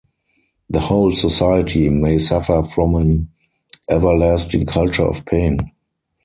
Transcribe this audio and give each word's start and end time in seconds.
The 0.67 0.79
whole 0.79 1.11
society 1.11 1.87
may 1.89 2.17
suffer 2.17 2.63
from 2.63 2.95
an 2.95 3.29
everlasting 3.87 4.65
culture 4.65 5.05
of 5.05 5.23
pain. 5.27 5.59